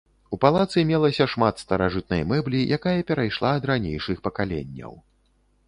[0.35, 4.93] У палацы мелася шмат старажытнай мэблі, якая перайшла ад ранейшых пакаленняў.